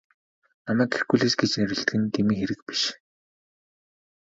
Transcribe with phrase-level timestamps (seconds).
[0.65, 2.83] Намайг Геркулес гэж нэрлэдэг нь дэмий хэрэг биш.